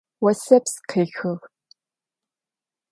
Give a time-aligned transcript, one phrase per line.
[0.27, 1.33] Осэпс къехыгъ.